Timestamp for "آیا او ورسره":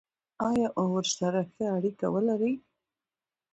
0.47-1.41